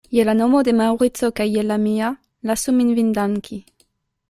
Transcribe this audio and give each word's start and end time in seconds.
Je 0.17 0.23
la 0.27 0.33
nomo 0.37 0.61
de 0.67 0.71
Maŭrico 0.79 1.29
kaj 1.41 1.47
je 1.57 1.65
la 1.73 1.77
mia, 1.85 2.09
lasu 2.53 2.77
min 2.81 2.93
vin 3.03 3.15
danki. 3.21 3.63